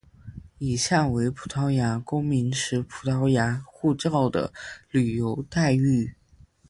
[0.57, 4.51] 以下为葡萄牙公民持葡萄牙护照的
[4.89, 6.15] 旅游待遇。